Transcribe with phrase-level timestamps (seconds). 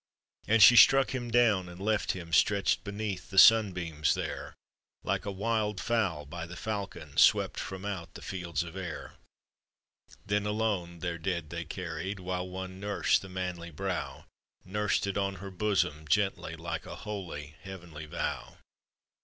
[0.47, 4.55] And she struck him down and left him Stretched beneath the sunbeams there,
[5.03, 9.13] Like a wild fowl by the falcon Swept from out the fields of air.
[10.25, 14.25] Then, alone, their dead they carried, While one nursed the manly brow—
[14.65, 18.57] Nursed it on her bosom gently, Like a holy, heavenly vow.